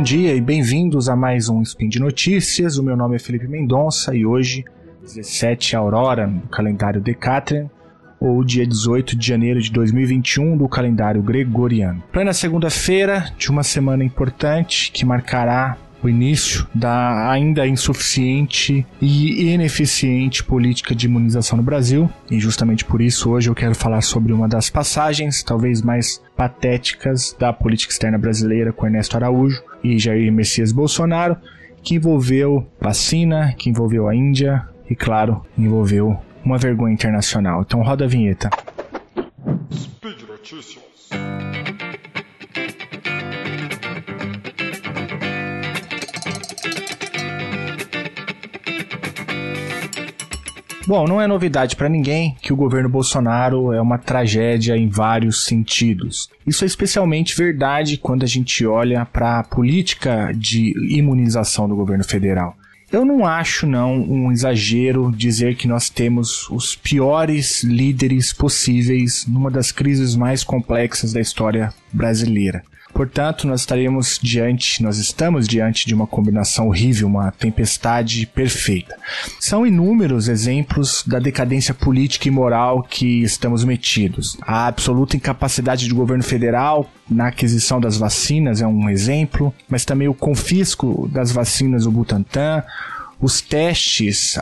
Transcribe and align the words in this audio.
bom 0.00 0.04
dia 0.04 0.34
e 0.34 0.40
bem-vindos 0.40 1.10
a 1.10 1.14
mais 1.14 1.50
um 1.50 1.60
Spin 1.60 1.86
de 1.86 2.00
Notícias. 2.00 2.78
O 2.78 2.82
meu 2.82 2.96
nome 2.96 3.16
é 3.16 3.18
Felipe 3.18 3.46
Mendonça 3.46 4.16
e 4.16 4.24
hoje, 4.24 4.64
17 5.02 5.76
Aurora, 5.76 6.26
no 6.26 6.40
calendário 6.48 7.02
Decatrian, 7.02 7.68
ou 8.18 8.42
dia 8.42 8.66
18 8.66 9.14
de 9.14 9.26
janeiro 9.26 9.60
de 9.60 9.70
2021 9.70 10.56
do 10.56 10.66
calendário 10.66 11.22
gregoriano. 11.22 12.02
Plena 12.10 12.32
segunda-feira 12.32 13.30
de 13.36 13.50
uma 13.50 13.62
semana 13.62 14.02
importante 14.02 14.90
que 14.90 15.04
marcará 15.04 15.76
o 16.02 16.08
início 16.08 16.66
da 16.74 17.30
ainda 17.30 17.66
insuficiente 17.66 18.86
e 19.00 19.52
ineficiente 19.52 20.42
política 20.42 20.94
de 20.94 21.06
imunização 21.06 21.56
no 21.56 21.62
Brasil. 21.62 22.10
E 22.30 22.38
justamente 22.38 22.84
por 22.84 23.00
isso 23.00 23.30
hoje 23.30 23.48
eu 23.50 23.54
quero 23.54 23.74
falar 23.74 24.00
sobre 24.00 24.32
uma 24.32 24.48
das 24.48 24.70
passagens, 24.70 25.42
talvez 25.42 25.82
mais 25.82 26.22
patéticas, 26.36 27.36
da 27.38 27.52
política 27.52 27.92
externa 27.92 28.18
brasileira 28.18 28.72
com 28.72 28.86
Ernesto 28.86 29.16
Araújo 29.16 29.62
e 29.82 29.98
Jair 29.98 30.32
Messias 30.32 30.72
Bolsonaro, 30.72 31.36
que 31.82 31.94
envolveu 31.94 32.66
vacina, 32.80 33.54
que 33.56 33.70
envolveu 33.70 34.08
a 34.08 34.14
Índia 34.14 34.66
e, 34.88 34.94
claro, 34.94 35.44
envolveu 35.56 36.18
uma 36.44 36.58
vergonha 36.58 36.92
internacional. 36.92 37.62
Então 37.62 37.82
roda 37.82 38.04
a 38.04 38.08
vinheta. 38.08 38.50
Speed 39.72 40.22
Notícias. 40.28 40.80
Bom, 50.90 51.06
não 51.06 51.20
é 51.20 51.26
novidade 51.28 51.76
para 51.76 51.88
ninguém 51.88 52.34
que 52.42 52.52
o 52.52 52.56
governo 52.56 52.88
Bolsonaro 52.88 53.72
é 53.72 53.80
uma 53.80 53.96
tragédia 53.96 54.76
em 54.76 54.88
vários 54.88 55.44
sentidos. 55.44 56.28
Isso 56.44 56.64
é 56.64 56.66
especialmente 56.66 57.36
verdade 57.36 57.96
quando 57.96 58.24
a 58.24 58.26
gente 58.26 58.66
olha 58.66 59.06
para 59.06 59.38
a 59.38 59.44
política 59.44 60.32
de 60.34 60.74
imunização 60.92 61.68
do 61.68 61.76
governo 61.76 62.02
federal. 62.02 62.56
Eu 62.90 63.04
não 63.04 63.24
acho 63.24 63.68
não 63.68 64.02
um 64.02 64.32
exagero 64.32 65.12
dizer 65.16 65.54
que 65.54 65.68
nós 65.68 65.88
temos 65.88 66.50
os 66.50 66.74
piores 66.74 67.62
líderes 67.62 68.32
possíveis 68.32 69.24
numa 69.28 69.48
das 69.48 69.70
crises 69.70 70.16
mais 70.16 70.42
complexas 70.42 71.12
da 71.12 71.20
história 71.20 71.72
brasileira. 71.92 72.64
Portanto, 73.00 73.48
nós 73.48 73.60
estaremos 73.60 74.20
diante, 74.22 74.82
nós 74.82 74.98
estamos 74.98 75.48
diante 75.48 75.86
de 75.86 75.94
uma 75.94 76.06
combinação 76.06 76.68
horrível, 76.68 77.08
uma 77.08 77.30
tempestade 77.32 78.26
perfeita. 78.26 78.94
São 79.40 79.66
inúmeros 79.66 80.28
exemplos 80.28 81.02
da 81.06 81.18
decadência 81.18 81.72
política 81.72 82.28
e 82.28 82.30
moral 82.30 82.82
que 82.82 83.22
estamos 83.22 83.64
metidos. 83.64 84.36
A 84.42 84.66
absoluta 84.66 85.16
incapacidade 85.16 85.88
do 85.88 85.94
governo 85.94 86.22
federal 86.22 86.90
na 87.08 87.28
aquisição 87.28 87.80
das 87.80 87.96
vacinas 87.96 88.60
é 88.60 88.66
um 88.66 88.90
exemplo, 88.90 89.50
mas 89.66 89.86
também 89.86 90.06
o 90.06 90.12
confisco 90.12 91.08
das 91.10 91.32
vacinas 91.32 91.84
do 91.84 91.90
Butantan, 91.90 92.62
os 93.20 93.40
testes 93.40 94.38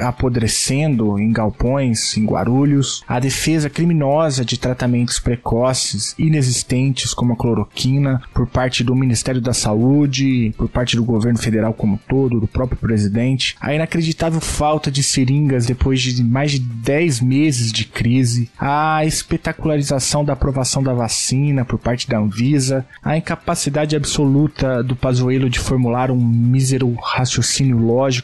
apodrecendo 0.00 1.18
em 1.18 1.32
galpões, 1.32 2.16
em 2.16 2.26
Guarulhos, 2.26 3.02
a 3.08 3.18
defesa 3.18 3.70
criminosa 3.70 4.44
de 4.44 4.58
tratamentos 4.58 5.18
precoces 5.18 6.14
inexistentes 6.18 7.14
como 7.14 7.32
a 7.32 7.36
cloroquina 7.36 8.20
por 8.34 8.46
parte 8.46 8.84
do 8.84 8.94
Ministério 8.94 9.40
da 9.40 9.54
Saúde, 9.54 10.52
por 10.58 10.68
parte 10.68 10.96
do 10.96 11.04
governo 11.04 11.38
federal 11.38 11.72
como 11.72 11.98
todo, 12.08 12.40
do 12.40 12.46
próprio 12.46 12.78
presidente, 12.78 13.56
a 13.60 13.74
inacreditável 13.74 14.40
falta 14.40 14.90
de 14.90 15.02
seringas 15.02 15.66
depois 15.66 16.02
de 16.02 16.22
mais 16.22 16.52
de 16.52 16.58
10 16.58 17.20
meses 17.20 17.72
de 17.72 17.84
crise, 17.84 18.50
a 18.58 19.04
espetacularização 19.04 20.24
da 20.24 20.34
aprovação 20.34 20.82
da 20.82 20.92
vacina 20.92 21.64
por 21.64 21.78
parte 21.78 22.08
da 22.08 22.18
Anvisa, 22.18 22.86
a 23.02 23.16
incapacidade 23.16 23.96
absoluta 23.96 24.82
do 24.82 24.94
Pazuello 24.94 25.48
de 25.48 25.58
formular 25.58 26.10
um 26.10 26.20
mísero 26.20 26.94
raciocínio 26.94 27.78
lógico 27.78 28.17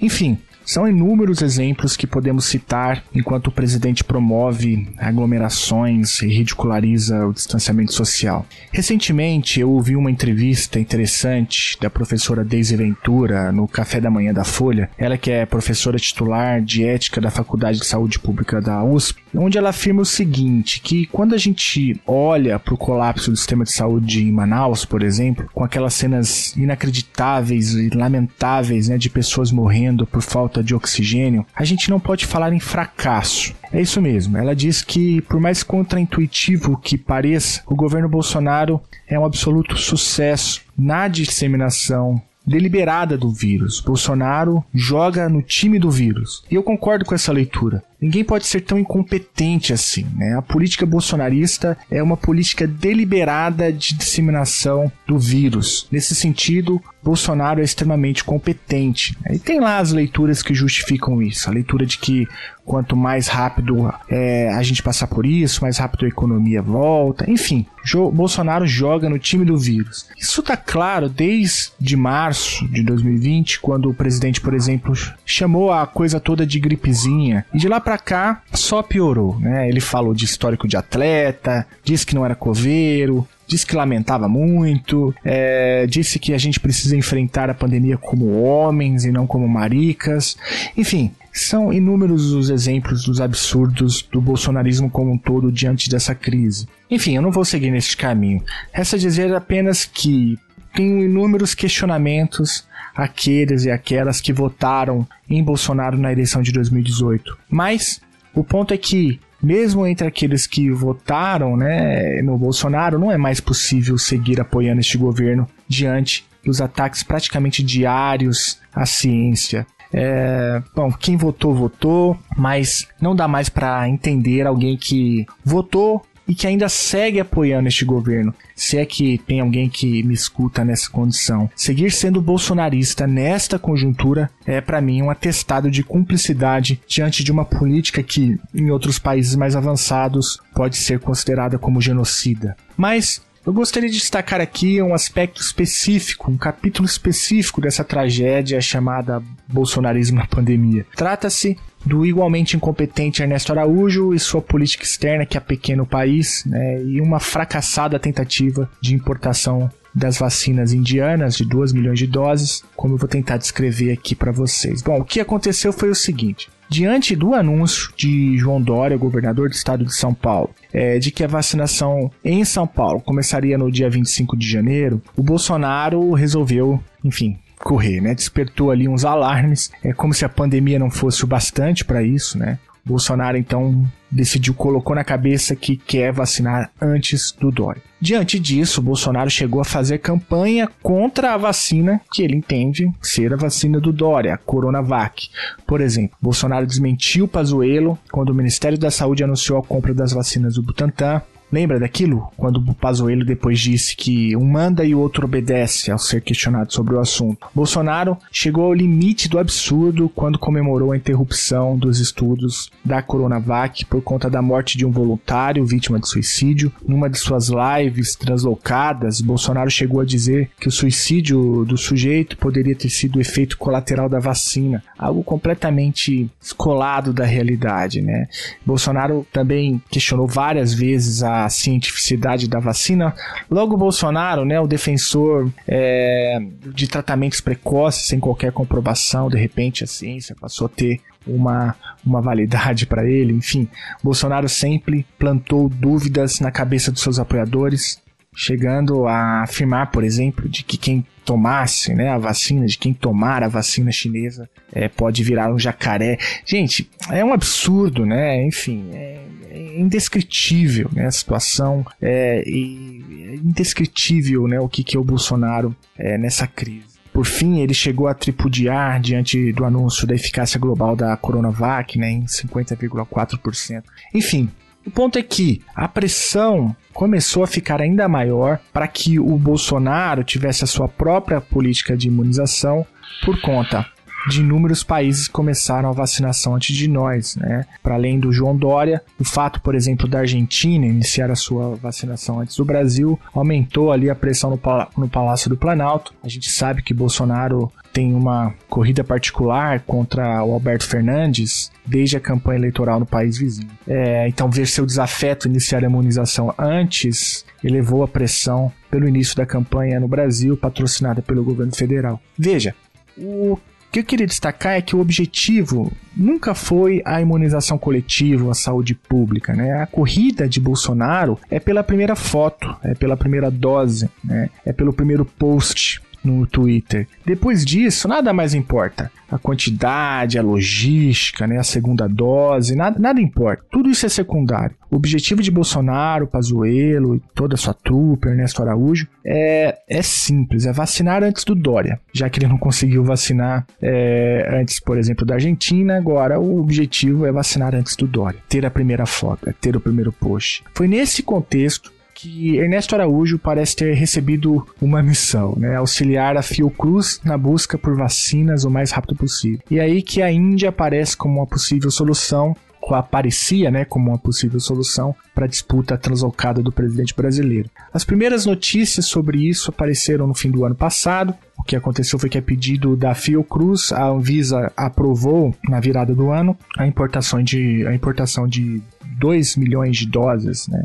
enfim, 0.00 0.38
são 0.64 0.88
inúmeros 0.88 1.42
exemplos 1.42 1.96
que 1.96 2.06
podemos 2.06 2.46
citar 2.46 3.04
enquanto 3.14 3.48
o 3.48 3.52
presidente 3.52 4.04
promove 4.04 4.88
aglomerações 4.98 6.20
e 6.22 6.28
ridiculariza 6.28 7.26
o 7.26 7.32
distanciamento 7.32 7.92
social. 7.92 8.46
Recentemente, 8.72 9.60
eu 9.60 9.70
ouvi 9.70 9.96
uma 9.96 10.10
entrevista 10.10 10.78
interessante 10.78 11.76
da 11.80 11.90
professora 11.90 12.44
Deise 12.44 12.76
Ventura 12.76 13.52
no 13.52 13.68
Café 13.68 14.00
da 14.00 14.10
Manhã 14.10 14.32
da 14.32 14.44
Folha, 14.44 14.90
ela 14.98 15.18
que 15.18 15.30
é 15.30 15.46
professora 15.46 15.98
titular 15.98 16.60
de 16.60 16.84
ética 16.84 17.20
da 17.20 17.30
Faculdade 17.30 17.80
de 17.80 17.86
Saúde 17.86 18.18
Pública 18.18 18.60
da 18.60 18.82
USP, 18.84 19.22
onde 19.34 19.58
ela 19.58 19.70
afirma 19.70 20.02
o 20.02 20.06
seguinte, 20.06 20.80
que 20.80 21.06
quando 21.06 21.34
a 21.34 21.38
gente 21.38 22.00
olha 22.06 22.58
para 22.58 22.74
o 22.74 22.78
colapso 22.78 23.30
do 23.30 23.36
sistema 23.36 23.64
de 23.64 23.72
saúde 23.72 24.22
em 24.22 24.32
Manaus, 24.32 24.84
por 24.84 25.02
exemplo, 25.02 25.48
com 25.52 25.64
aquelas 25.64 25.94
cenas 25.94 26.56
inacreditáveis 26.56 27.74
e 27.74 27.90
lamentáveis 27.90 28.88
né, 28.88 28.98
de 28.98 29.10
pessoas 29.10 29.50
morrendo 29.50 30.06
por 30.06 30.22
falta 30.22 30.53
falta 30.54 30.62
de 30.62 30.74
oxigênio, 30.74 31.44
a 31.54 31.64
gente 31.64 31.90
não 31.90 31.98
pode 31.98 32.26
falar 32.26 32.52
em 32.52 32.60
fracasso. 32.60 33.52
É 33.72 33.80
isso 33.80 34.00
mesmo. 34.00 34.36
Ela 34.36 34.54
diz 34.54 34.82
que, 34.82 35.20
por 35.22 35.40
mais 35.40 35.64
contraintuitivo 35.64 36.78
que 36.78 36.96
pareça, 36.96 37.62
o 37.66 37.74
governo 37.74 38.08
Bolsonaro 38.08 38.80
é 39.08 39.18
um 39.18 39.24
absoluto 39.24 39.76
sucesso 39.76 40.62
na 40.78 41.08
disseminação 41.08 42.22
deliberada 42.46 43.16
do 43.16 43.32
vírus. 43.32 43.80
Bolsonaro 43.80 44.62
joga 44.72 45.28
no 45.28 45.42
time 45.42 45.78
do 45.78 45.90
vírus. 45.90 46.44
E 46.50 46.54
eu 46.54 46.62
concordo 46.62 47.04
com 47.04 47.14
essa 47.14 47.32
leitura. 47.32 47.82
Ninguém 48.04 48.22
pode 48.22 48.46
ser 48.46 48.60
tão 48.60 48.78
incompetente 48.78 49.72
assim. 49.72 50.06
Né? 50.14 50.36
A 50.36 50.42
política 50.42 50.84
bolsonarista 50.84 51.74
é 51.90 52.02
uma 52.02 52.18
política 52.18 52.66
deliberada 52.66 53.72
de 53.72 53.94
disseminação 53.94 54.92
do 55.06 55.18
vírus. 55.18 55.88
Nesse 55.90 56.14
sentido, 56.14 56.82
Bolsonaro 57.02 57.62
é 57.62 57.64
extremamente 57.64 58.22
competente. 58.22 59.16
Né? 59.22 59.36
E 59.36 59.38
tem 59.38 59.58
lá 59.58 59.78
as 59.78 59.90
leituras 59.90 60.42
que 60.42 60.52
justificam 60.52 61.22
isso. 61.22 61.48
A 61.48 61.52
leitura 61.52 61.86
de 61.86 61.96
que 61.96 62.28
quanto 62.64 62.96
mais 62.96 63.28
rápido 63.28 63.92
é, 64.08 64.50
a 64.54 64.62
gente 64.62 64.82
passar 64.82 65.06
por 65.06 65.26
isso, 65.26 65.62
mais 65.62 65.78
rápido 65.78 66.06
a 66.06 66.08
economia 66.08 66.62
volta. 66.62 67.30
Enfim, 67.30 67.66
jo 67.84 68.10
Bolsonaro 68.10 68.66
joga 68.66 69.08
no 69.08 69.18
time 69.18 69.44
do 69.44 69.58
vírus. 69.58 70.08
Isso 70.18 70.42
tá 70.42 70.56
claro 70.56 71.08
desde 71.08 71.96
março 71.96 72.66
de 72.68 72.82
2020, 72.82 73.60
quando 73.60 73.90
o 73.90 73.94
presidente, 73.94 74.40
por 74.40 74.54
exemplo, 74.54 74.94
chamou 75.26 75.72
a 75.72 75.86
coisa 75.86 76.18
toda 76.18 76.46
de 76.46 76.58
gripezinha. 76.58 77.44
E 77.52 77.58
de 77.58 77.68
lá 77.68 77.80
para 77.80 77.93
cá 77.98 78.42
só 78.52 78.82
piorou, 78.82 79.38
né? 79.38 79.68
Ele 79.68 79.80
falou 79.80 80.14
de 80.14 80.24
histórico 80.24 80.68
de 80.68 80.76
atleta, 80.76 81.66
disse 81.82 82.06
que 82.06 82.14
não 82.14 82.24
era 82.24 82.34
coveiro, 82.34 83.26
disse 83.46 83.66
que 83.66 83.76
lamentava 83.76 84.28
muito, 84.28 85.14
é, 85.24 85.86
disse 85.86 86.18
que 86.18 86.32
a 86.32 86.38
gente 86.38 86.58
precisa 86.58 86.96
enfrentar 86.96 87.50
a 87.50 87.54
pandemia 87.54 87.96
como 87.96 88.42
homens 88.42 89.04
e 89.04 89.10
não 89.10 89.26
como 89.26 89.48
maricas. 89.48 90.36
Enfim, 90.76 91.12
são 91.32 91.72
inúmeros 91.72 92.32
os 92.32 92.48
exemplos 92.48 93.04
dos 93.04 93.20
absurdos 93.20 94.02
do 94.02 94.20
bolsonarismo 94.20 94.88
como 94.88 95.12
um 95.12 95.18
todo 95.18 95.50
diante 95.52 95.90
dessa 95.90 96.14
crise. 96.14 96.68
Enfim, 96.90 97.16
eu 97.16 97.22
não 97.22 97.32
vou 97.32 97.44
seguir 97.44 97.70
nesse 97.70 97.96
caminho. 97.96 98.42
Resta 98.72 98.98
dizer 98.98 99.34
apenas 99.34 99.84
que 99.84 100.38
tenho 100.74 101.04
inúmeros 101.04 101.54
questionamentos 101.54 102.66
aqueles 102.94 103.64
e 103.64 103.70
aquelas 103.70 104.20
que 104.20 104.32
votaram 104.32 105.06
em 105.28 105.42
Bolsonaro 105.42 105.98
na 105.98 106.12
eleição 106.12 106.42
de 106.42 106.52
2018. 106.52 107.36
Mas 107.48 108.00
o 108.34 108.44
ponto 108.44 108.74
é 108.74 108.76
que 108.76 109.20
mesmo 109.42 109.86
entre 109.86 110.06
aqueles 110.06 110.46
que 110.46 110.70
votaram 110.70 111.56
né, 111.56 112.22
no 112.22 112.38
Bolsonaro, 112.38 112.98
não 112.98 113.12
é 113.12 113.18
mais 113.18 113.40
possível 113.40 113.98
seguir 113.98 114.40
apoiando 114.40 114.80
este 114.80 114.96
governo 114.96 115.46
diante 115.68 116.24
dos 116.42 116.60
ataques 116.60 117.02
praticamente 117.02 117.62
diários 117.62 118.58
à 118.74 118.86
ciência. 118.86 119.66
É, 119.92 120.62
bom, 120.74 120.90
quem 120.92 121.16
votou, 121.16 121.54
votou, 121.54 122.18
mas 122.36 122.88
não 123.00 123.14
dá 123.14 123.28
mais 123.28 123.48
para 123.48 123.88
entender 123.88 124.46
alguém 124.46 124.76
que 124.76 125.26
votou 125.44 126.02
e 126.26 126.34
que 126.34 126.46
ainda 126.46 126.68
segue 126.68 127.20
apoiando 127.20 127.68
este 127.68 127.84
governo. 127.84 128.34
Se 128.54 128.78
é 128.78 128.86
que 128.86 129.18
tem 129.18 129.40
alguém 129.40 129.68
que 129.68 130.02
me 130.02 130.14
escuta 130.14 130.64
nessa 130.64 130.88
condição. 130.88 131.50
Seguir 131.54 131.90
sendo 131.90 132.22
bolsonarista 132.22 133.06
nesta 133.06 133.58
conjuntura 133.58 134.30
é 134.46 134.60
para 134.60 134.80
mim 134.80 135.02
um 135.02 135.10
atestado 135.10 135.70
de 135.70 135.82
cumplicidade 135.82 136.80
diante 136.86 137.24
de 137.24 137.32
uma 137.32 137.44
política 137.44 138.02
que 138.02 138.38
em 138.54 138.70
outros 138.70 138.98
países 138.98 139.34
mais 139.34 139.56
avançados 139.56 140.40
pode 140.54 140.76
ser 140.76 141.00
considerada 141.00 141.58
como 141.58 141.80
genocida. 141.80 142.56
Mas 142.76 143.22
eu 143.46 143.52
gostaria 143.52 143.90
de 143.90 143.98
destacar 143.98 144.40
aqui 144.40 144.80
um 144.80 144.94
aspecto 144.94 145.42
específico, 145.42 146.30
um 146.30 146.36
capítulo 146.36 146.86
específico 146.86 147.60
dessa 147.60 147.84
tragédia 147.84 148.58
chamada 148.58 149.22
bolsonarismo 149.46 150.16
na 150.16 150.26
pandemia. 150.26 150.86
Trata-se 150.96 151.58
do 151.84 152.04
igualmente 152.04 152.56
incompetente 152.56 153.22
Ernesto 153.22 153.52
Araújo 153.52 154.14
e 154.14 154.18
sua 154.18 154.40
política 154.40 154.84
externa 154.84 155.26
que 155.26 155.36
é 155.36 155.40
pequeno 155.40 155.82
o 155.82 155.86
país, 155.86 156.44
né, 156.46 156.82
e 156.82 157.00
uma 157.00 157.20
fracassada 157.20 157.98
tentativa 157.98 158.70
de 158.80 158.94
importação 158.94 159.70
das 159.94 160.18
vacinas 160.18 160.72
indianas 160.72 161.36
de 161.36 161.44
2 161.44 161.72
milhões 161.72 161.98
de 161.98 162.06
doses, 162.06 162.64
como 162.74 162.94
eu 162.94 162.98
vou 162.98 163.08
tentar 163.08 163.36
descrever 163.36 163.92
aqui 163.92 164.14
para 164.14 164.32
vocês. 164.32 164.82
Bom, 164.82 164.98
o 164.98 165.04
que 165.04 165.20
aconteceu 165.20 165.72
foi 165.72 165.88
o 165.88 165.94
seguinte: 165.94 166.48
Diante 166.68 167.14
do 167.14 167.34
anúncio 167.34 167.92
de 167.96 168.36
João 168.36 168.60
Dória, 168.60 168.96
governador 168.96 169.48
do 169.48 169.54
estado 169.54 169.84
de 169.84 169.94
São 169.94 170.12
Paulo, 170.12 170.50
é, 170.72 170.98
de 170.98 171.10
que 171.10 171.22
a 171.22 171.28
vacinação 171.28 172.10
em 172.24 172.44
São 172.44 172.66
Paulo 172.66 173.00
começaria 173.00 173.56
no 173.56 173.70
dia 173.70 173.88
25 173.88 174.36
de 174.36 174.50
janeiro, 174.50 175.00
o 175.16 175.22
Bolsonaro 175.22 176.12
resolveu, 176.12 176.82
enfim, 177.04 177.38
correr, 177.64 178.00
né? 178.00 178.14
Despertou 178.14 178.70
ali 178.70 178.86
uns 178.86 179.04
alarmes, 179.04 179.72
é 179.82 179.92
como 179.92 180.12
se 180.12 180.24
a 180.24 180.28
pandemia 180.28 180.78
não 180.78 180.90
fosse 180.90 181.24
o 181.24 181.26
bastante 181.26 181.84
para 181.84 182.02
isso, 182.02 182.38
né? 182.38 182.58
Bolsonaro 182.84 183.38
então 183.38 183.82
decidiu, 184.10 184.52
colocou 184.52 184.94
na 184.94 185.02
cabeça 185.02 185.56
que 185.56 185.74
quer 185.74 186.12
vacinar 186.12 186.70
antes 186.80 187.32
do 187.32 187.50
Dória. 187.50 187.82
Diante 187.98 188.38
disso, 188.38 188.82
Bolsonaro 188.82 189.30
chegou 189.30 189.60
a 189.60 189.64
fazer 189.64 189.98
campanha 189.98 190.68
contra 190.82 191.32
a 191.32 191.38
vacina 191.38 192.00
que 192.12 192.22
ele 192.22 192.36
entende 192.36 192.92
ser 193.00 193.32
a 193.32 193.36
vacina 193.36 193.80
do 193.80 193.90
Dória, 193.90 194.34
a 194.34 194.36
Coronavac. 194.36 195.30
Por 195.66 195.80
exemplo, 195.80 196.16
Bolsonaro 196.20 196.66
desmentiu 196.66 197.26
Pazuello 197.26 197.98
quando 198.12 198.28
o 198.28 198.34
Ministério 198.34 198.78
da 198.78 198.90
Saúde 198.90 199.24
anunciou 199.24 199.58
a 199.58 199.62
compra 199.62 199.94
das 199.94 200.12
vacinas 200.12 200.54
do 200.56 200.62
Butantan. 200.62 201.22
Lembra 201.54 201.78
daquilo? 201.78 202.32
Quando 202.36 202.56
o 202.56 202.74
Pazuello 202.74 203.24
depois 203.24 203.60
disse 203.60 203.94
que 203.94 204.36
um 204.36 204.44
manda 204.44 204.84
e 204.84 204.92
o 204.92 204.98
outro 204.98 205.24
obedece 205.24 205.88
ao 205.88 205.98
ser 206.00 206.20
questionado 206.20 206.72
sobre 206.72 206.96
o 206.96 206.98
assunto. 206.98 207.46
Bolsonaro 207.54 208.18
chegou 208.32 208.64
ao 208.64 208.74
limite 208.74 209.28
do 209.28 209.38
absurdo 209.38 210.08
quando 210.08 210.36
comemorou 210.36 210.90
a 210.90 210.96
interrupção 210.96 211.78
dos 211.78 212.00
estudos 212.00 212.72
da 212.84 213.00
Coronavac 213.00 213.84
por 213.84 214.02
conta 214.02 214.28
da 214.28 214.42
morte 214.42 214.76
de 214.76 214.84
um 214.84 214.90
voluntário 214.90 215.64
vítima 215.64 216.00
de 216.00 216.08
suicídio. 216.08 216.72
Numa 216.84 217.08
de 217.08 217.18
suas 217.18 217.48
lives 217.48 218.16
translocadas, 218.16 219.20
Bolsonaro 219.20 219.70
chegou 219.70 220.00
a 220.00 220.04
dizer 220.04 220.50
que 220.58 220.66
o 220.66 220.72
suicídio 220.72 221.64
do 221.64 221.78
sujeito 221.78 222.36
poderia 222.36 222.74
ter 222.74 222.90
sido 222.90 223.20
efeito 223.20 223.56
colateral 223.56 224.08
da 224.08 224.18
vacina, 224.18 224.82
algo 224.98 225.22
completamente 225.22 226.28
descolado 226.40 227.12
da 227.12 227.24
realidade, 227.24 228.02
né? 228.02 228.26
Bolsonaro 228.66 229.24
também 229.32 229.80
questionou 229.88 230.26
várias 230.26 230.74
vezes 230.74 231.22
a 231.22 231.43
a 231.44 231.50
cientificidade 231.50 232.48
da 232.48 232.58
vacina. 232.58 233.14
Logo, 233.50 233.76
Bolsonaro, 233.76 234.44
né, 234.44 234.60
o 234.60 234.66
defensor 234.66 235.50
é, 235.66 236.38
de 236.74 236.88
tratamentos 236.88 237.40
precoces 237.40 238.06
sem 238.06 238.18
qualquer 238.18 238.52
comprovação, 238.52 239.28
de 239.28 239.38
repente 239.38 239.84
a 239.84 239.86
ciência 239.86 240.34
passou 240.38 240.66
a 240.66 240.70
ter 240.70 241.00
uma, 241.26 241.74
uma 242.04 242.20
validade 242.20 242.86
para 242.86 243.08
ele. 243.08 243.32
Enfim, 243.32 243.68
Bolsonaro 244.02 244.48
sempre 244.48 245.06
plantou 245.18 245.68
dúvidas 245.68 246.40
na 246.40 246.50
cabeça 246.50 246.90
dos 246.92 247.02
seus 247.02 247.18
apoiadores, 247.18 248.00
chegando 248.34 249.06
a 249.06 249.42
afirmar, 249.42 249.90
por 249.90 250.04
exemplo, 250.04 250.48
de 250.48 250.64
que 250.64 250.76
quem 250.76 251.06
tomasse 251.24 251.94
né, 251.94 252.10
a 252.10 252.18
vacina, 252.18 252.66
de 252.66 252.78
quem 252.78 252.92
tomar 252.92 253.42
a 253.42 253.48
vacina 253.48 253.90
chinesa 253.90 254.48
é, 254.72 254.88
pode 254.88 255.22
virar 255.22 255.52
um 255.52 255.58
jacaré. 255.58 256.18
Gente, 256.44 256.88
é 257.10 257.24
um 257.24 257.32
absurdo, 257.32 258.04
né? 258.04 258.44
Enfim, 258.46 258.90
é, 258.92 259.20
é 259.50 259.80
indescritível 259.80 260.90
né, 260.92 261.06
a 261.06 261.10
situação 261.10 261.84
é, 262.00 262.42
é 262.46 263.34
indescritível 263.36 264.46
né, 264.46 264.60
o 264.60 264.68
que, 264.68 264.84
que 264.84 264.96
é 264.96 265.00
o 265.00 265.04
Bolsonaro 265.04 265.74
é, 265.98 266.18
nessa 266.18 266.46
crise. 266.46 266.94
Por 267.12 267.24
fim, 267.24 267.60
ele 267.60 267.72
chegou 267.72 268.08
a 268.08 268.14
tripudiar 268.14 269.00
diante 269.00 269.52
do 269.52 269.64
anúncio 269.64 270.04
da 270.04 270.16
eficácia 270.16 270.58
global 270.58 270.96
da 270.96 271.16
Coronavac 271.16 271.96
né, 271.96 272.10
em 272.10 272.24
50,4%. 272.24 273.84
Enfim, 274.12 274.50
o 274.86 274.90
ponto 274.90 275.18
é 275.18 275.22
que 275.22 275.62
a 275.74 275.88
pressão 275.88 276.74
começou 276.92 277.42
a 277.42 277.46
ficar 277.46 277.80
ainda 277.80 278.08
maior 278.08 278.60
para 278.72 278.86
que 278.86 279.18
o 279.18 279.36
Bolsonaro 279.38 280.22
tivesse 280.22 280.64
a 280.64 280.66
sua 280.66 280.88
própria 280.88 281.40
política 281.40 281.96
de 281.96 282.08
imunização 282.08 282.86
por 283.24 283.40
conta 283.40 283.86
de 284.28 284.40
inúmeros 284.40 284.82
países 284.82 285.28
começaram 285.28 285.88
a 285.88 285.92
vacinação 285.92 286.54
antes 286.54 286.74
de 286.74 286.88
nós, 286.88 287.36
né? 287.36 287.64
Para 287.82 287.94
além 287.94 288.18
do 288.18 288.32
João 288.32 288.56
Dória, 288.56 289.02
o 289.18 289.24
fato, 289.24 289.60
por 289.60 289.74
exemplo, 289.74 290.08
da 290.08 290.20
Argentina 290.20 290.86
iniciar 290.86 291.30
a 291.30 291.36
sua 291.36 291.74
vacinação 291.76 292.40
antes 292.40 292.56
do 292.56 292.64
Brasil 292.64 293.18
aumentou 293.32 293.92
ali 293.92 294.08
a 294.08 294.14
pressão 294.14 294.50
no, 294.50 294.60
no 294.96 295.08
Palácio 295.08 295.50
do 295.50 295.56
Planalto. 295.56 296.14
A 296.22 296.28
gente 296.28 296.50
sabe 296.50 296.82
que 296.82 296.94
Bolsonaro 296.94 297.70
tem 297.92 298.12
uma 298.12 298.52
corrida 298.68 299.04
particular 299.04 299.80
contra 299.80 300.42
o 300.44 300.52
Alberto 300.52 300.84
Fernandes 300.84 301.70
desde 301.86 302.16
a 302.16 302.20
campanha 302.20 302.58
eleitoral 302.58 302.98
no 302.98 303.06
país 303.06 303.38
vizinho. 303.38 303.70
É, 303.86 304.26
então, 304.26 304.50
ver 304.50 304.66
seu 304.66 304.84
desafeto 304.84 305.46
iniciar 305.46 305.84
a 305.84 305.86
imunização 305.86 306.52
antes 306.58 307.44
elevou 307.62 308.02
a 308.02 308.08
pressão 308.08 308.72
pelo 308.90 309.06
início 309.08 309.36
da 309.36 309.46
campanha 309.46 310.00
no 310.00 310.08
Brasil, 310.08 310.56
patrocinada 310.56 311.22
pelo 311.22 311.44
governo 311.44 311.74
federal. 311.74 312.20
Veja, 312.36 312.74
o 313.16 313.58
que 313.94 314.00
eu 314.00 314.04
queria 314.04 314.26
destacar 314.26 314.72
é 314.72 314.82
que 314.82 314.96
o 314.96 315.00
objetivo 315.00 315.92
nunca 316.16 316.52
foi 316.52 317.00
a 317.04 317.20
imunização 317.20 317.78
coletiva, 317.78 318.50
a 318.50 318.54
saúde 318.54 318.92
pública. 318.92 319.54
Né? 319.54 319.72
A 319.80 319.86
corrida 319.86 320.48
de 320.48 320.58
Bolsonaro 320.58 321.38
é 321.48 321.60
pela 321.60 321.84
primeira 321.84 322.16
foto, 322.16 322.76
é 322.82 322.92
pela 322.94 323.16
primeira 323.16 323.52
dose, 323.52 324.10
né? 324.24 324.50
é 324.64 324.72
pelo 324.72 324.92
primeiro 324.92 325.24
post 325.24 326.02
no 326.24 326.46
Twitter. 326.46 327.06
Depois 327.24 327.64
disso, 327.64 328.08
nada 328.08 328.32
mais 328.32 328.54
importa. 328.54 329.10
A 329.30 329.38
quantidade, 329.38 330.38
a 330.38 330.42
logística, 330.42 331.46
né, 331.46 331.58
a 331.58 331.64
segunda 331.64 332.08
dose, 332.08 332.74
nada, 332.74 332.98
nada 332.98 333.20
importa. 333.20 333.64
Tudo 333.70 333.90
isso 333.90 334.06
é 334.06 334.08
secundário. 334.08 334.76
O 334.90 334.96
objetivo 334.96 335.42
de 335.42 335.50
Bolsonaro, 335.50 336.26
Pazuello 336.26 337.16
e 337.16 337.22
toda 337.34 337.54
a 337.54 337.58
sua 337.58 337.74
trupe, 337.74 338.28
Ernesto 338.28 338.62
Araújo, 338.62 339.08
é, 339.26 339.76
é 339.88 340.02
simples, 340.02 340.66
é 340.66 340.72
vacinar 340.72 341.22
antes 341.24 341.44
do 341.44 341.54
Dória. 341.54 342.00
Já 342.12 342.30
que 342.30 342.38
ele 342.38 342.46
não 342.46 342.58
conseguiu 342.58 343.02
vacinar 343.02 343.66
é, 343.82 344.60
antes, 344.60 344.78
por 344.80 344.96
exemplo, 344.96 345.26
da 345.26 345.34
Argentina, 345.34 345.96
agora 345.96 346.38
o 346.38 346.60
objetivo 346.60 347.26
é 347.26 347.32
vacinar 347.32 347.74
antes 347.74 347.96
do 347.96 348.06
Dória. 348.06 348.38
Ter 348.48 348.64
a 348.64 348.70
primeira 348.70 349.04
foto, 349.04 349.48
é 349.48 349.52
ter 349.52 349.76
o 349.76 349.80
primeiro 349.80 350.12
post. 350.12 350.62
Foi 350.74 350.86
nesse 350.86 351.22
contexto 351.22 351.92
que 352.14 352.56
Ernesto 352.56 352.94
Araújo 352.94 353.38
parece 353.38 353.76
ter 353.76 353.94
recebido 353.94 354.66
uma 354.80 355.02
missão, 355.02 355.54
né? 355.56 355.76
Auxiliar 355.76 356.36
a 356.36 356.42
Fiocruz 356.42 357.20
na 357.24 357.36
busca 357.36 357.76
por 357.76 357.96
vacinas 357.96 358.64
o 358.64 358.70
mais 358.70 358.90
rápido 358.92 359.16
possível. 359.16 359.60
E 359.70 359.80
aí 359.80 360.02
que 360.02 360.22
a 360.22 360.30
Índia 360.30 360.68
aparece 360.68 361.16
como 361.16 361.40
uma 361.40 361.46
possível 361.46 361.90
solução 361.90 362.54
aparecia 362.92 363.70
né, 363.70 363.84
como 363.84 364.10
uma 364.10 364.18
possível 364.18 364.60
solução 364.60 365.14
para 365.34 365.46
a 365.46 365.48
disputa 365.48 365.96
translocada 365.96 366.62
do 366.62 366.72
presidente 366.72 367.14
brasileiro. 367.14 367.70
As 367.92 368.04
primeiras 368.04 368.44
notícias 368.44 369.06
sobre 369.06 369.48
isso 369.48 369.70
apareceram 369.70 370.26
no 370.26 370.34
fim 370.34 370.50
do 370.50 370.64
ano 370.64 370.74
passado. 370.74 371.34
O 371.58 371.62
que 371.62 371.76
aconteceu 371.76 372.18
foi 372.18 372.28
que, 372.28 372.36
a 372.36 372.42
pedido 372.42 372.96
da 372.96 373.14
Fiocruz, 373.14 373.92
a 373.92 374.08
Anvisa 374.08 374.70
aprovou, 374.76 375.54
na 375.68 375.80
virada 375.80 376.14
do 376.14 376.30
ano, 376.30 376.58
a 376.76 376.86
importação 376.86 377.42
de, 377.42 377.86
a 377.86 377.94
importação 377.94 378.46
de 378.46 378.82
2 379.18 379.56
milhões 379.56 379.96
de 379.96 380.06
doses 380.06 380.68
né, 380.68 380.84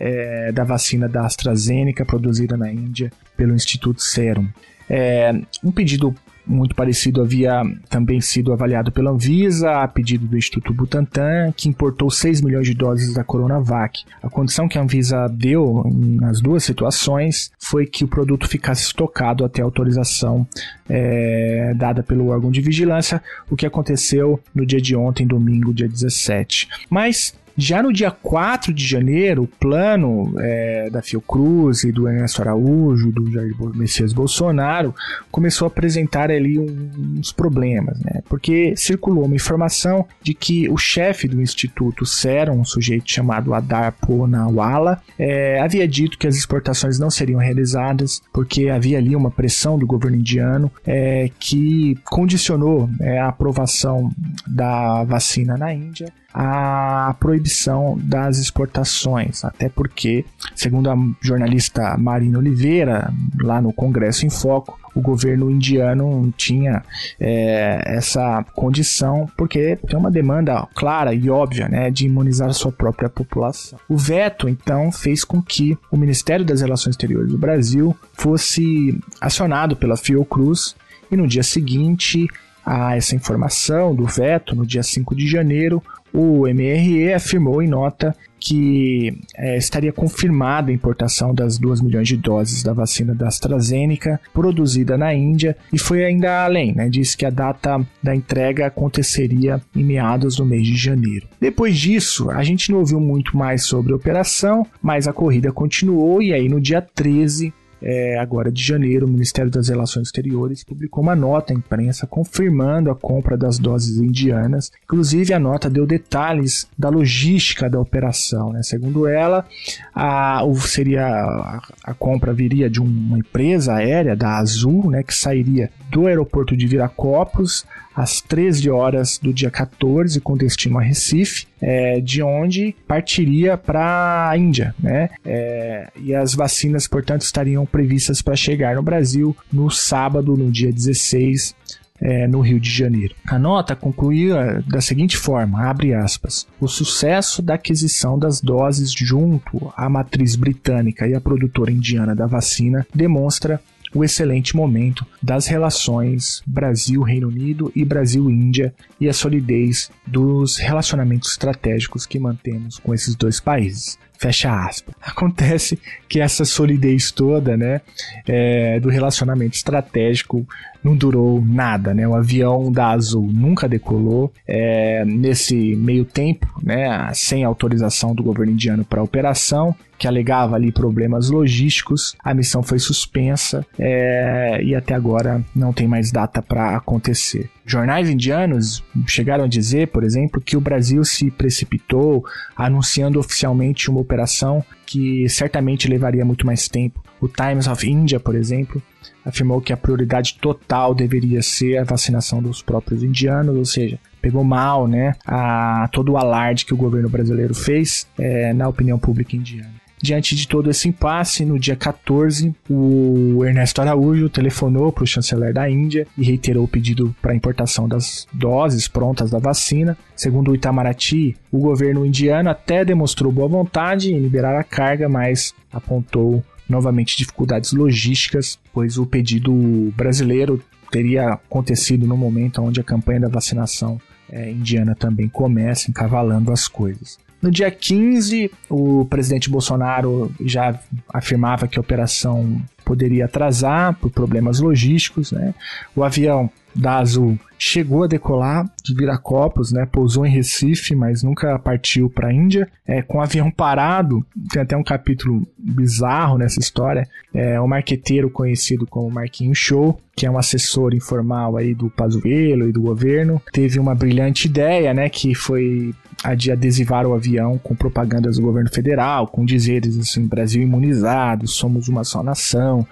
é, 0.00 0.50
da 0.50 0.64
vacina 0.64 1.06
da 1.06 1.26
AstraZeneca 1.26 2.06
produzida 2.06 2.56
na 2.56 2.72
Índia 2.72 3.12
pelo 3.36 3.54
Instituto 3.54 4.02
Serum. 4.02 4.48
É, 4.88 5.32
um 5.62 5.70
pedido 5.70 6.14
muito 6.46 6.74
parecido 6.74 7.22
havia 7.22 7.62
também 7.88 8.20
sido 8.20 8.52
avaliado 8.52 8.90
pela 8.90 9.10
Anvisa, 9.10 9.82
a 9.82 9.88
pedido 9.88 10.26
do 10.26 10.36
Instituto 10.36 10.74
Butantan, 10.74 11.52
que 11.56 11.68
importou 11.68 12.10
6 12.10 12.40
milhões 12.40 12.66
de 12.66 12.74
doses 12.74 13.14
da 13.14 13.22
Coronavac. 13.22 14.02
A 14.22 14.28
condição 14.28 14.68
que 14.68 14.76
a 14.76 14.82
Anvisa 14.82 15.28
deu 15.28 15.84
nas 15.94 16.40
duas 16.40 16.64
situações 16.64 17.52
foi 17.58 17.86
que 17.86 18.04
o 18.04 18.08
produto 18.08 18.48
ficasse 18.48 18.82
estocado 18.82 19.44
até 19.44 19.62
a 19.62 19.64
autorização 19.64 20.46
é, 20.88 21.72
dada 21.76 22.02
pelo 22.02 22.28
órgão 22.28 22.50
de 22.50 22.60
vigilância, 22.60 23.22
o 23.48 23.54
que 23.54 23.64
aconteceu 23.64 24.40
no 24.52 24.66
dia 24.66 24.80
de 24.80 24.96
ontem, 24.96 25.26
domingo, 25.26 25.72
dia 25.72 25.88
17. 25.88 26.68
Mas 26.90 27.34
já 27.56 27.82
no 27.82 27.92
dia 27.92 28.10
4 28.10 28.72
de 28.72 28.86
janeiro, 28.86 29.42
o 29.42 29.46
plano 29.46 30.34
é, 30.38 30.88
da 30.90 31.02
Fiocruz 31.02 31.84
e 31.84 31.92
do 31.92 32.08
Ernesto 32.08 32.42
Araújo, 32.42 33.12
do 33.12 33.30
Jair 33.30 33.54
Messias 33.74 34.12
Bolsonaro, 34.12 34.94
começou 35.30 35.66
a 35.66 35.68
apresentar 35.68 36.30
ali 36.30 36.58
uns 36.58 37.32
problemas, 37.32 37.98
né? 38.00 38.22
Porque 38.28 38.74
circulou 38.76 39.24
uma 39.24 39.34
informação 39.34 40.06
de 40.22 40.34
que 40.34 40.68
o 40.68 40.76
chefe 40.76 41.28
do 41.28 41.40
Instituto 41.40 42.06
Serum, 42.06 42.60
um 42.60 42.64
sujeito 42.64 43.10
chamado 43.10 43.54
Adar 43.54 43.92
Ponawala, 44.00 45.02
é, 45.18 45.60
havia 45.60 45.86
dito 45.86 46.18
que 46.18 46.26
as 46.26 46.36
exportações 46.36 46.98
não 46.98 47.10
seriam 47.10 47.40
realizadas 47.40 48.22
porque 48.32 48.68
havia 48.68 48.98
ali 48.98 49.14
uma 49.14 49.30
pressão 49.30 49.78
do 49.78 49.86
governo 49.86 50.16
indiano 50.16 50.70
é, 50.86 51.30
que 51.38 51.96
condicionou 52.04 52.88
é, 53.00 53.18
a 53.18 53.28
aprovação 53.28 54.10
da 54.46 55.04
vacina 55.04 55.56
na 55.56 55.72
Índia 55.72 56.12
a 56.32 57.14
proibição 57.18 57.98
das 58.02 58.38
exportações, 58.38 59.44
até 59.44 59.68
porque, 59.68 60.24
segundo 60.54 60.90
a 60.90 60.96
jornalista 61.20 61.96
Marina 61.98 62.38
Oliveira, 62.38 63.12
lá 63.40 63.60
no 63.60 63.72
Congresso 63.72 64.24
em 64.24 64.30
Foco, 64.30 64.78
o 64.94 65.00
governo 65.00 65.50
indiano 65.50 66.32
tinha 66.36 66.82
é, 67.18 67.82
essa 67.86 68.44
condição 68.54 69.28
porque 69.36 69.76
tem 69.76 69.98
uma 69.98 70.10
demanda 70.10 70.66
clara 70.74 71.14
e 71.14 71.30
óbvia 71.30 71.68
né, 71.68 71.90
de 71.90 72.06
imunizar 72.06 72.52
sua 72.52 72.72
própria 72.72 73.08
população. 73.08 73.78
O 73.88 73.96
veto, 73.96 74.48
então, 74.48 74.90
fez 74.90 75.24
com 75.24 75.40
que 75.40 75.78
o 75.90 75.96
Ministério 75.96 76.44
das 76.44 76.60
Relações 76.60 76.94
Exteriores 76.94 77.30
do 77.30 77.38
Brasil 77.38 77.96
fosse 78.14 78.98
acionado 79.20 79.76
pela 79.76 79.96
Fiocruz 79.96 80.74
e 81.10 81.16
no 81.16 81.26
dia 81.26 81.42
seguinte 81.42 82.26
a 82.64 82.96
essa 82.96 83.14
informação 83.14 83.94
do 83.94 84.04
veto 84.06 84.54
no 84.54 84.66
dia 84.66 84.82
5 84.82 85.14
de 85.14 85.26
janeiro, 85.26 85.82
o 86.12 86.46
MRE 86.48 87.12
afirmou 87.12 87.62
em 87.62 87.68
nota 87.68 88.14
que 88.38 89.18
é, 89.36 89.56
estaria 89.58 89.92
confirmada 89.92 90.70
a 90.70 90.74
importação 90.74 91.34
das 91.34 91.58
2 91.58 91.82
milhões 91.82 92.08
de 92.08 92.16
doses 92.16 92.62
da 92.62 92.72
vacina 92.72 93.14
da 93.14 93.28
AstraZeneca 93.28 94.18
produzida 94.32 94.96
na 94.96 95.14
Índia 95.14 95.56
e 95.72 95.78
foi 95.78 96.04
ainda 96.04 96.44
além, 96.44 96.74
né? 96.74 96.88
Disse 96.88 97.16
que 97.16 97.26
a 97.26 97.30
data 97.30 97.86
da 98.02 98.14
entrega 98.16 98.66
aconteceria 98.66 99.60
em 99.76 99.84
meados 99.84 100.36
do 100.36 100.46
mês 100.46 100.66
de 100.66 100.76
janeiro. 100.76 101.28
Depois 101.38 101.76
disso, 101.76 102.30
a 102.30 102.42
gente 102.42 102.72
não 102.72 102.78
ouviu 102.78 102.98
muito 102.98 103.36
mais 103.36 103.64
sobre 103.64 103.92
a 103.92 103.96
operação, 103.96 104.66
mas 104.82 105.06
a 105.06 105.12
corrida 105.12 105.52
continuou 105.52 106.22
e 106.22 106.32
aí 106.32 106.48
no 106.48 106.60
dia 106.60 106.80
13 106.80 107.52
é, 107.82 108.18
agora 108.18 108.50
de 108.52 108.62
janeiro, 108.62 109.06
o 109.06 109.10
Ministério 109.10 109.50
das 109.50 109.68
Relações 109.68 110.08
Exteriores 110.08 110.62
publicou 110.64 111.02
uma 111.02 111.16
nota 111.16 111.52
à 111.52 111.56
imprensa 111.56 112.06
confirmando 112.06 112.90
a 112.90 112.94
compra 112.94 113.36
das 113.36 113.58
doses 113.58 113.98
indianas. 113.98 114.70
Inclusive, 114.84 115.32
a 115.32 115.38
nota 115.38 115.70
deu 115.70 115.86
detalhes 115.86 116.68
da 116.78 116.88
logística 116.88 117.70
da 117.70 117.80
operação. 117.80 118.52
Né? 118.52 118.62
Segundo 118.62 119.06
ela, 119.06 119.46
a, 119.94 120.42
seria, 120.58 121.06
a, 121.06 121.62
a, 121.84 121.94
compra 121.94 122.32
viria 122.32 122.68
de 122.68 122.80
uma 122.80 123.18
empresa 123.18 123.74
aérea, 123.74 124.14
da 124.14 124.36
Azul, 124.36 124.90
né, 124.90 125.02
que 125.02 125.14
sairia 125.14 125.70
do 125.90 126.06
aeroporto 126.06 126.56
de 126.56 126.66
Viracopos 126.66 127.64
às 128.00 128.20
13 128.20 128.70
horas 128.70 129.18
do 129.22 129.32
dia 129.32 129.50
14, 129.50 130.20
com 130.20 130.36
destino 130.36 130.78
a 130.78 130.82
Recife, 130.82 131.46
é, 131.60 132.00
de 132.00 132.22
onde 132.22 132.74
partiria 132.88 133.56
para 133.56 134.30
a 134.30 134.36
Índia. 134.38 134.74
Né? 134.78 135.10
É, 135.24 135.88
e 135.96 136.14
as 136.14 136.34
vacinas, 136.34 136.86
portanto, 136.86 137.22
estariam 137.22 137.66
previstas 137.66 138.22
para 138.22 138.34
chegar 138.34 138.76
no 138.76 138.82
Brasil 138.82 139.36
no 139.52 139.70
sábado, 139.70 140.36
no 140.36 140.50
dia 140.50 140.72
16 140.72 141.54
é, 142.00 142.26
no 142.26 142.40
Rio 142.40 142.58
de 142.58 142.70
Janeiro. 142.70 143.14
A 143.26 143.38
nota 143.38 143.76
concluía 143.76 144.64
da 144.66 144.80
seguinte 144.80 145.16
forma, 145.16 145.68
abre 145.68 145.92
aspas, 145.92 146.46
o 146.58 146.66
sucesso 146.66 147.42
da 147.42 147.54
aquisição 147.54 148.18
das 148.18 148.40
doses 148.40 148.90
junto 148.92 149.72
à 149.76 149.88
matriz 149.88 150.34
britânica 150.34 151.06
e 151.06 151.14
à 151.14 151.20
produtora 151.20 151.70
indiana 151.70 152.14
da 152.14 152.26
vacina 152.26 152.86
demonstra 152.94 153.60
o 153.94 154.04
excelente 154.04 154.54
momento 154.54 155.04
das 155.22 155.46
relações 155.46 156.42
Brasil-Reino 156.46 157.28
Unido 157.28 157.72
e 157.74 157.84
Brasil-Índia 157.84 158.74
e 159.00 159.08
a 159.08 159.12
solidez 159.12 159.90
dos 160.06 160.56
relacionamentos 160.56 161.32
estratégicos 161.32 162.06
que 162.06 162.18
mantemos 162.18 162.78
com 162.78 162.94
esses 162.94 163.14
dois 163.14 163.40
países. 163.40 163.98
Fecha 164.20 164.66
aspas. 164.66 164.94
Acontece 165.00 165.78
que 166.06 166.20
essa 166.20 166.44
solidez 166.44 167.10
toda, 167.10 167.56
né, 167.56 167.80
é, 168.28 168.78
do 168.78 168.90
relacionamento 168.90 169.56
estratégico 169.56 170.46
não 170.84 170.94
durou 170.94 171.42
nada, 171.42 171.94
né? 171.94 172.06
O 172.06 172.14
avião 172.14 172.70
da 172.70 172.88
Azul 172.88 173.30
nunca 173.32 173.68
decolou. 173.68 174.32
É, 174.46 175.04
nesse 175.06 175.74
meio 175.76 176.04
tempo, 176.04 176.46
né, 176.62 177.10
sem 177.14 177.44
autorização 177.44 178.14
do 178.14 178.22
governo 178.22 178.52
indiano 178.52 178.84
para 178.84 179.00
a 179.00 179.04
operação, 179.04 179.74
que 179.98 180.08
alegava 180.08 180.56
ali 180.56 180.72
problemas 180.72 181.28
logísticos, 181.28 182.16
a 182.24 182.32
missão 182.32 182.62
foi 182.62 182.78
suspensa 182.78 183.66
é, 183.78 184.62
e 184.62 184.74
até 184.74 184.94
agora 184.94 185.44
não 185.54 185.72
tem 185.72 185.86
mais 185.86 186.10
data 186.10 186.40
para 186.40 186.76
acontecer. 186.76 187.50
Jornais 187.70 188.10
indianos 188.10 188.82
chegaram 189.06 189.44
a 189.44 189.48
dizer, 189.48 189.88
por 189.88 190.02
exemplo, 190.02 190.40
que 190.40 190.56
o 190.56 190.60
Brasil 190.60 191.04
se 191.04 191.30
precipitou 191.30 192.24
anunciando 192.56 193.20
oficialmente 193.20 193.88
uma 193.88 194.00
operação 194.00 194.64
que 194.84 195.28
certamente 195.28 195.86
levaria 195.86 196.24
muito 196.24 196.44
mais 196.44 196.68
tempo. 196.68 197.00
O 197.20 197.28
Times 197.28 197.68
of 197.68 197.88
India, 197.88 198.18
por 198.18 198.34
exemplo, 198.34 198.82
afirmou 199.24 199.60
que 199.60 199.72
a 199.72 199.76
prioridade 199.76 200.36
total 200.40 200.94
deveria 200.94 201.42
ser 201.42 201.76
a 201.76 201.84
vacinação 201.84 202.42
dos 202.42 202.60
próprios 202.60 203.04
indianos, 203.04 203.56
ou 203.56 203.64
seja, 203.64 204.00
pegou 204.20 204.42
mal, 204.42 204.88
né, 204.88 205.14
a 205.24 205.88
todo 205.92 206.12
o 206.12 206.16
alarde 206.16 206.64
que 206.64 206.74
o 206.74 206.76
governo 206.76 207.08
brasileiro 207.08 207.54
fez 207.54 208.06
é, 208.18 208.52
na 208.52 208.68
opinião 208.68 208.98
pública 208.98 209.36
indiana. 209.36 209.79
Diante 210.02 210.34
de 210.34 210.48
todo 210.48 210.70
esse 210.70 210.88
impasse, 210.88 211.44
no 211.44 211.58
dia 211.58 211.76
14, 211.76 212.54
o 212.68 213.44
Ernesto 213.44 213.82
Araújo 213.82 214.30
telefonou 214.30 214.90
para 214.90 215.04
o 215.04 215.06
chanceler 215.06 215.52
da 215.52 215.68
Índia 215.68 216.06
e 216.16 216.24
reiterou 216.24 216.64
o 216.64 216.68
pedido 216.68 217.14
para 217.20 217.34
importação 217.34 217.86
das 217.86 218.26
doses 218.32 218.88
prontas 218.88 219.30
da 219.30 219.38
vacina. 219.38 219.96
Segundo 220.16 220.50
o 220.50 220.54
Itamaraty, 220.54 221.36
o 221.52 221.58
governo 221.58 222.06
indiano 222.06 222.48
até 222.48 222.82
demonstrou 222.82 223.30
boa 223.30 223.48
vontade 223.48 224.12
em 224.12 224.18
liberar 224.18 224.58
a 224.58 224.64
carga, 224.64 225.06
mas 225.06 225.52
apontou 225.70 226.42
novamente 226.66 227.16
dificuldades 227.16 227.72
logísticas, 227.72 228.58
pois 228.72 228.96
o 228.96 229.04
pedido 229.04 229.52
brasileiro 229.94 230.62
teria 230.90 231.34
acontecido 231.34 232.06
no 232.06 232.16
momento 232.16 232.62
onde 232.62 232.80
a 232.80 232.84
campanha 232.84 233.20
da 233.20 233.28
vacinação 233.28 234.00
é, 234.30 234.50
indiana 234.50 234.94
também 234.94 235.28
começa, 235.28 235.90
encavalando 235.90 236.52
as 236.52 236.66
coisas. 236.66 237.18
No 237.42 237.50
dia 237.50 237.70
15, 237.70 238.50
o 238.68 239.06
presidente 239.06 239.48
Bolsonaro 239.48 240.30
já 240.40 240.78
afirmava 241.12 241.66
que 241.66 241.78
a 241.78 241.80
operação 241.80 242.60
poderia 242.84 243.24
atrasar 243.24 243.94
por 243.94 244.10
problemas 244.10 244.60
logísticos. 244.60 245.32
Né? 245.32 245.54
O 245.96 246.04
avião 246.04 246.50
da 246.74 246.98
Azul 246.98 247.38
chegou 247.60 248.04
a 248.04 248.06
decolar 248.06 248.64
de 248.82 248.94
Viracopos, 248.94 249.70
né? 249.70 249.84
Pousou 249.84 250.24
em 250.24 250.30
Recife, 250.30 250.94
mas 250.94 251.22
nunca 251.22 251.58
partiu 251.58 252.08
para 252.08 252.28
a 252.28 252.32
Índia. 252.32 252.66
É, 252.86 253.02
com 253.02 253.18
o 253.18 253.20
avião 253.20 253.50
parado, 253.50 254.24
tem 254.50 254.62
até 254.62 254.74
um 254.74 254.82
capítulo 254.82 255.46
bizarro 255.58 256.38
nessa 256.38 256.58
história. 256.58 257.06
É, 257.34 257.60
o 257.60 257.68
marqueteiro 257.68 258.30
conhecido 258.30 258.86
como 258.86 259.10
Marquinho 259.10 259.54
Show, 259.54 260.00
que 260.16 260.24
é 260.24 260.30
um 260.30 260.38
assessor 260.38 260.94
informal 260.94 261.58
aí 261.58 261.74
do 261.74 261.90
Pazuello 261.90 262.66
e 262.66 262.72
do 262.72 262.80
governo, 262.80 263.42
teve 263.52 263.78
uma 263.78 263.94
brilhante 263.94 264.48
ideia, 264.48 264.94
né? 264.94 265.10
Que 265.10 265.34
foi 265.34 265.94
a 266.24 266.34
de 266.34 266.50
adesivar 266.50 267.06
o 267.06 267.12
avião 267.12 267.58
com 267.58 267.74
propagandas 267.74 268.36
do 268.36 268.42
governo 268.42 268.70
federal, 268.70 269.26
com 269.26 269.44
dizeres 269.44 269.98
assim: 269.98 270.26
Brasil 270.26 270.62
imunizado, 270.62 271.46
somos 271.46 271.88
uma 271.88 272.04
só 272.04 272.22
nação 272.22 272.86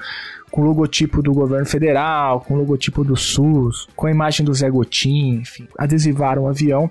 com 0.50 0.62
o 0.62 0.64
logotipo 0.64 1.22
do 1.22 1.32
governo 1.32 1.66
federal, 1.66 2.40
com 2.40 2.54
o 2.54 2.56
logotipo 2.56 3.04
do 3.04 3.16
SUS, 3.16 3.88
com 3.94 4.06
a 4.06 4.10
imagem 4.10 4.44
do 4.44 4.54
Zé 4.54 4.70
Gotinha, 4.70 5.40
enfim, 5.40 5.66
adesivaram 5.78 6.44
o 6.44 6.48
avião, 6.48 6.90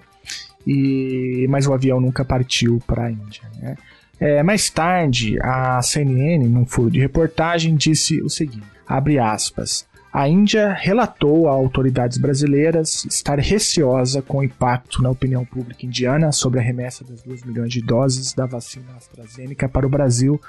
e 0.66 1.46
mas 1.50 1.66
o 1.66 1.74
avião 1.74 2.00
nunca 2.00 2.26
partiu 2.26 2.82
para 2.86 3.06
a 3.06 3.12
Índia. 3.12 3.44
Né? 3.60 3.76
É, 4.20 4.44
mais 4.44 4.70
tarde, 4.70 5.38
a 5.42 5.82
CNN, 5.82 6.48
num 6.50 6.66
furo 6.66 6.90
de 6.90 7.00
reportagem, 7.00 7.76
disse 7.76 8.22
o 8.22 8.30
seguinte: 8.30 8.66
abre 8.88 9.20
aspas. 9.20 9.86
A 10.12 10.28
Índia 10.28 10.74
relatou 10.74 11.48
a 11.48 11.52
autoridades 11.52 12.18
brasileiras 12.18 13.06
estar 13.06 13.38
receosa 13.38 14.22
com 14.22 14.40
o 14.40 14.44
impacto 14.44 15.04
na 15.04 15.12
opinião 15.12 15.46
pública 15.46 15.86
indiana 15.86 16.32
sobre 16.32 16.60
a 16.60 16.64
remessa 16.64 17.04
das 17.04 17.22
2 17.22 17.44
milhões 17.44 17.72
de 17.72 17.82
doses 17.82 18.34
da 18.34 18.48
vacina 18.48 18.96
AstraZeneca 18.96 19.70
para 19.70 19.86
o 19.86 19.90
Brasil, 19.90 20.42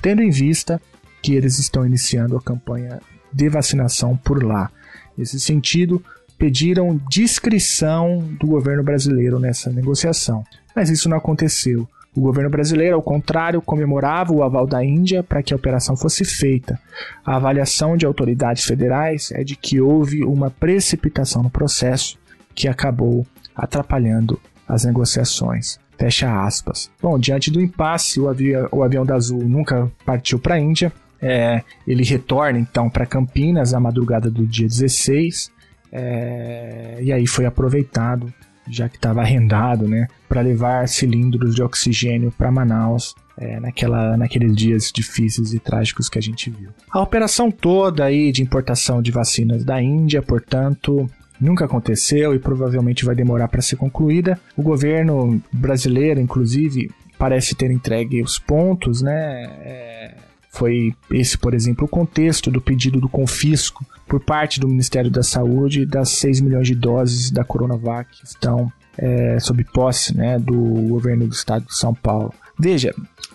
tendo 0.00 0.22
em 0.22 0.30
vista 0.30 0.80
que 1.22 1.34
eles 1.34 1.58
estão 1.58 1.86
iniciando 1.86 2.36
a 2.36 2.42
campanha 2.42 3.00
de 3.32 3.48
vacinação 3.48 4.16
por 4.16 4.42
lá. 4.42 4.70
Nesse 5.16 5.38
sentido, 5.38 6.02
pediram 6.36 7.00
discrição 7.08 8.18
do 8.40 8.46
governo 8.46 8.82
brasileiro 8.82 9.38
nessa 9.38 9.70
negociação, 9.70 10.44
mas 10.74 10.90
isso 10.90 11.08
não 11.08 11.16
aconteceu. 11.16 11.88
O 12.14 12.20
governo 12.20 12.50
brasileiro, 12.50 12.96
ao 12.96 13.02
contrário, 13.02 13.62
comemorava 13.62 14.34
o 14.34 14.42
aval 14.42 14.66
da 14.66 14.84
Índia 14.84 15.22
para 15.22 15.42
que 15.42 15.54
a 15.54 15.56
operação 15.56 15.96
fosse 15.96 16.24
feita. 16.26 16.78
A 17.24 17.36
avaliação 17.36 17.96
de 17.96 18.04
autoridades 18.04 18.64
federais 18.64 19.30
é 19.32 19.42
de 19.42 19.56
que 19.56 19.80
houve 19.80 20.22
uma 20.22 20.50
precipitação 20.50 21.42
no 21.42 21.48
processo 21.48 22.18
que 22.54 22.68
acabou 22.68 23.26
atrapalhando 23.56 24.38
as 24.68 24.84
negociações. 24.84 25.78
Fecha 25.98 26.44
aspas. 26.44 26.90
Bom, 27.00 27.18
diante 27.18 27.50
do 27.50 27.60
impasse, 27.60 28.20
o, 28.20 28.26
o 28.72 28.82
avião 28.82 29.06
da 29.06 29.14
Azul 29.14 29.44
nunca 29.44 29.90
partiu 30.04 30.38
para 30.38 30.56
a 30.56 30.58
Índia. 30.58 30.92
É, 31.22 31.62
ele 31.86 32.02
retorna 32.02 32.58
então 32.58 32.90
para 32.90 33.06
Campinas 33.06 33.72
à 33.72 33.78
madrugada 33.78 34.28
do 34.28 34.44
dia 34.44 34.66
16 34.66 35.52
é, 35.92 36.98
e 37.02 37.12
aí 37.12 37.26
foi 37.26 37.44
aproveitado, 37.44 38.32
já 38.68 38.88
que 38.88 38.96
estava 38.96 39.20
arrendado, 39.20 39.86
né, 39.86 40.08
para 40.26 40.40
levar 40.40 40.88
cilindros 40.88 41.54
de 41.54 41.62
oxigênio 41.62 42.32
para 42.32 42.50
Manaus 42.50 43.14
é, 43.36 43.60
naquela, 43.60 44.16
naqueles 44.16 44.56
dias 44.56 44.90
difíceis 44.92 45.52
e 45.52 45.58
trágicos 45.58 46.08
que 46.08 46.18
a 46.18 46.22
gente 46.22 46.48
viu. 46.48 46.70
A 46.90 47.00
operação 47.00 47.50
toda 47.50 48.04
aí 48.04 48.32
de 48.32 48.42
importação 48.42 49.02
de 49.02 49.10
vacinas 49.10 49.64
da 49.64 49.82
Índia, 49.82 50.22
portanto, 50.22 51.08
nunca 51.38 51.66
aconteceu 51.66 52.34
e 52.34 52.38
provavelmente 52.38 53.04
vai 53.04 53.14
demorar 53.14 53.48
para 53.48 53.60
ser 53.60 53.76
concluída. 53.76 54.40
O 54.56 54.62
governo 54.62 55.42
brasileiro, 55.52 56.20
inclusive, 56.20 56.90
parece 57.18 57.54
ter 57.54 57.70
entregue 57.70 58.22
os 58.22 58.38
pontos, 58.38 59.02
né? 59.02 59.44
É 59.60 60.14
foi 60.52 60.94
esse, 61.10 61.36
por 61.38 61.54
exemplo, 61.54 61.86
o 61.86 61.88
contexto 61.88 62.50
do 62.50 62.60
pedido 62.60 63.00
do 63.00 63.08
confisco 63.08 63.84
por 64.06 64.20
parte 64.20 64.60
do 64.60 64.68
Ministério 64.68 65.10
da 65.10 65.22
Saúde 65.22 65.86
das 65.86 66.10
6 66.10 66.42
milhões 66.42 66.68
de 66.68 66.74
doses 66.74 67.30
da 67.30 67.42
Coronavac 67.42 68.10
que 68.18 68.26
estão 68.26 68.70
é, 68.98 69.40
sob 69.40 69.64
posse 69.64 70.14
né, 70.14 70.38
do 70.38 70.54
governo 70.54 71.26
do 71.26 71.32
estado 71.32 71.64
de 71.64 71.74
São 71.74 71.94
Paulo. 71.94 72.34
Veja, 72.62 72.94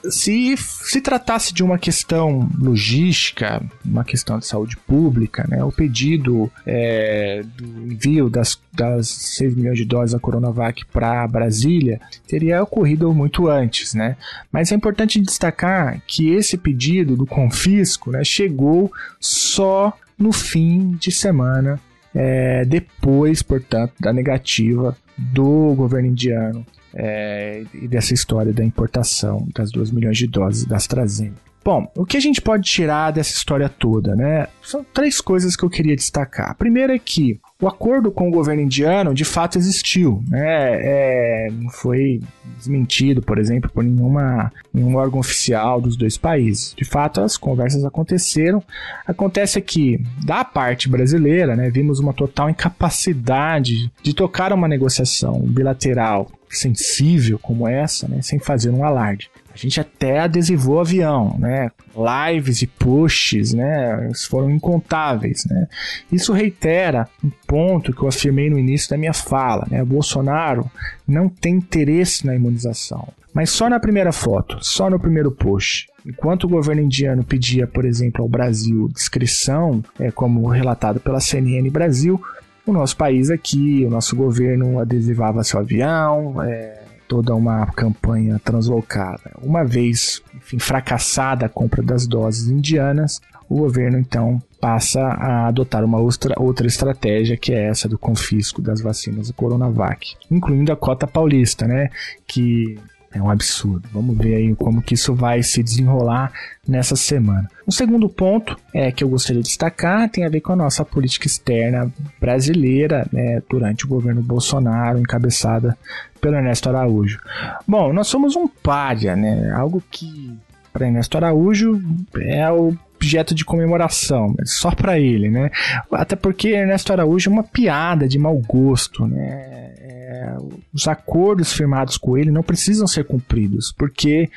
se 0.10 0.56
se 0.56 1.02
tratasse 1.02 1.54
de 1.54 1.62
uma 1.62 1.78
questão 1.78 2.50
logística, 2.58 3.62
uma 3.84 4.06
questão 4.06 4.40
de 4.40 4.48
saúde 4.48 4.78
pública, 4.78 5.46
né, 5.50 5.62
o 5.66 5.70
pedido 5.70 6.50
é, 6.66 7.44
do 7.58 7.92
envio 7.92 8.30
das, 8.30 8.58
das 8.74 9.10
6 9.10 9.54
milhões 9.54 9.78
de 9.78 9.84
doses 9.84 10.14
da 10.14 10.20
Coronavac 10.20 10.86
para 10.86 11.28
Brasília 11.28 12.00
teria 12.26 12.64
ocorrido 12.64 13.14
muito 13.14 13.50
antes, 13.50 13.94
né? 13.94 14.16
Mas 14.50 14.72
é 14.72 14.76
importante 14.76 15.20
destacar 15.20 16.02
que 16.08 16.30
esse 16.30 16.58
pedido 16.58 17.18
do 17.18 17.26
confisco 17.26 18.12
né, 18.12 18.24
chegou 18.24 18.90
só 19.20 19.92
no 20.18 20.32
fim 20.32 20.92
de 20.92 21.12
semana, 21.12 21.82
é, 22.16 22.64
depois, 22.64 23.42
portanto, 23.42 23.92
da 24.00 24.14
negativa 24.14 24.98
do 25.18 25.74
governo 25.76 26.08
indiano 26.08 26.66
é, 26.94 27.64
e 27.74 27.88
dessa 27.88 28.14
história 28.14 28.54
da 28.54 28.64
importação 28.64 29.48
das 29.54 29.72
2 29.72 29.92
milhões 29.92 30.18
de 30.18 30.28
doses 30.28 30.66
da 30.66 30.78
AstraZeneca. 30.78 31.48
Bom, 31.64 31.92
o 31.98 32.06
que 32.06 32.16
a 32.16 32.20
gente 32.20 32.42
pode 32.42 32.64
tirar 32.64 33.12
dessa 33.12 33.32
história 33.32 33.68
toda, 33.68 34.16
né? 34.16 34.48
São 34.64 34.86
três 34.86 35.20
coisas 35.20 35.54
que 35.56 35.64
eu 35.64 35.70
queria 35.70 35.98
destacar. 35.98 36.50
A 36.50 36.54
primeira 36.54 36.96
é 36.96 37.00
que 37.00 37.42
o 37.60 37.68
acordo 37.68 38.12
com 38.12 38.28
o 38.28 38.32
governo 38.32 38.62
indiano 38.62 39.14
de 39.14 39.26
fato 39.26 39.58
existiu, 39.58 40.24
né? 40.30 40.78
É, 40.80 41.48
não 41.52 41.70
foi 41.70 42.22
desmentido, 42.58 43.22
por 43.22 43.40
exemplo, 43.40 43.70
por 43.70 43.84
nenhuma, 43.84 44.52
nenhum 44.74 44.96
órgão 44.96 45.20
oficial 45.20 45.82
dos 45.82 45.96
dois 45.96 46.18
países. 46.18 46.74
De 46.78 46.86
fato, 46.86 47.22
as 47.22 47.36
conversas 47.36 47.84
aconteceram. 47.84 48.64
Acontece 49.06 49.60
que, 49.62 50.00
da 50.24 50.44
parte 50.44 50.88
brasileira, 50.88 51.56
né, 51.56 51.70
vimos 51.70 52.00
uma 52.00 52.14
total 52.14 52.50
incapacidade 52.50 53.92
de 54.04 54.14
tocar 54.14 54.54
uma 54.54 54.68
negociação 54.68 55.40
bilateral 55.40 56.30
sensível 56.50 57.38
como 57.40 57.68
essa, 57.68 58.08
né, 58.08 58.22
sem 58.22 58.40
fazer 58.40 58.70
um 58.70 58.86
alarde. 58.86 59.30
A 59.58 59.60
gente 59.60 59.82
até 59.82 60.20
adesivou 60.20 60.76
o 60.76 60.80
avião, 60.82 61.36
né? 61.40 61.72
Lives 61.96 62.62
e 62.62 62.68
posts, 62.68 63.54
né? 63.54 64.12
Foram 64.30 64.52
incontáveis, 64.52 65.46
né? 65.50 65.68
Isso 66.12 66.32
reitera 66.32 67.10
um 67.24 67.32
ponto 67.48 67.92
que 67.92 68.04
eu 68.04 68.08
afirmei 68.08 68.52
no 68.52 68.60
início 68.60 68.88
da 68.92 68.98
minha 68.98 69.14
fala, 69.14 69.66
né? 69.72 69.84
Bolsonaro 69.84 70.70
não 71.08 71.28
tem 71.28 71.56
interesse 71.56 72.24
na 72.24 72.36
imunização. 72.36 73.08
Mas 73.34 73.50
só 73.50 73.68
na 73.68 73.80
primeira 73.80 74.12
foto, 74.12 74.60
só 74.62 74.92
no 74.92 75.00
primeiro 75.00 75.32
post. 75.32 75.88
Enquanto 76.06 76.44
o 76.44 76.50
governo 76.50 76.84
indiano 76.84 77.24
pedia, 77.24 77.66
por 77.66 77.84
exemplo, 77.84 78.22
ao 78.22 78.30
Brasil 78.30 78.88
discrição, 78.94 79.84
é, 80.00 80.12
como 80.12 80.48
relatado 80.48 81.00
pela 81.00 81.20
CNN 81.20 81.68
Brasil, 81.72 82.22
o 82.64 82.72
nosso 82.72 82.96
país 82.96 83.32
aqui, 83.32 83.84
o 83.88 83.90
nosso 83.90 84.16
governo 84.16 84.80
adesivava 84.80 85.44
seu 85.44 85.60
avião, 85.60 86.44
é, 86.44 86.84
toda 87.08 87.36
uma 87.36 87.66
campanha 87.68 88.40
translocada. 88.44 89.32
Uma 89.42 89.64
vez 89.64 90.22
enfim, 90.36 90.60
fracassada 90.60 91.46
a 91.46 91.50
compra 91.50 91.82
das 91.82 92.06
doses 92.06 92.48
indianas, 92.48 93.20
o 93.50 93.58
governo 93.58 93.98
então 93.98 94.42
passa 94.60 95.02
a 95.02 95.48
adotar 95.48 95.84
uma 95.84 96.00
outra, 96.00 96.36
outra 96.38 96.68
estratégia 96.68 97.38
que 97.38 97.54
é 97.54 97.70
essa 97.70 97.88
do 97.88 97.98
confisco 97.98 98.62
das 98.62 98.82
vacinas 98.82 99.28
do 99.28 99.34
Coronavac, 99.34 100.16
incluindo 100.30 100.72
a 100.72 100.76
cota 100.76 101.08
paulista, 101.08 101.68
né, 101.68 101.90
que 102.28 102.78
é 103.14 103.22
um 103.22 103.30
absurdo. 103.30 103.88
Vamos 103.92 104.18
ver 104.18 104.36
aí 104.36 104.56
como 104.56 104.82
que 104.82 104.94
isso 104.94 105.14
vai 105.14 105.42
se 105.42 105.64
desenrolar 105.64 106.32
nessa 106.68 106.96
semana. 106.96 107.50
O 107.66 107.72
segundo 107.72 108.10
ponto 108.10 108.58
é 108.74 108.92
que 108.92 109.04
eu 109.04 109.10
gostaria 109.10 109.42
de 109.42 109.48
destacar 109.48 110.10
tem 110.10 110.26
a 110.26 110.30
ver 110.30 110.42
com 110.42 110.54
a 110.54 110.56
nossa 110.56 110.84
política 110.84 111.28
externa 111.28 111.92
brasileira 112.20 113.08
né, 113.12 113.42
durante 113.50 113.86
o 113.86 113.90
governo 113.90 114.22
Bolsonaro, 114.22 115.00
encabeçada 115.00 115.78
pelo 116.20 116.36
Ernesto 116.36 116.70
Araújo. 116.70 117.20
Bom, 117.68 117.94
nós 117.94 118.08
somos 118.08 118.36
um 118.36 118.48
párea, 118.48 119.16
né? 119.16 119.52
Algo 119.52 119.82
que 119.90 120.38
para 120.74 120.88
Ernesto 120.88 121.18
Araújo 121.18 121.82
é 122.20 122.50
o 122.52 122.76
objeto 122.98 123.36
de 123.36 123.46
comemoração, 123.46 124.36
só 124.44 124.72
para 124.72 125.00
ele, 125.00 125.30
né? 125.30 125.52
Até 125.92 126.16
porque 126.16 126.50
Ernesto 126.50 126.92
Araújo 126.92 127.30
é 127.30 127.34
uma 127.34 127.44
piada 127.44 128.08
de 128.08 128.18
mau 128.18 128.36
gosto, 128.38 129.08
né? 129.08 129.74
É, 129.80 130.36
os 130.74 130.88
acordos 130.88 131.54
firmados 131.54 131.98
com 131.98 132.18
ele 132.18 132.32
não 132.32 132.42
precisam 132.42 132.88
ser 132.88 133.06
cumpridos, 133.06 133.74
porque 133.78 134.30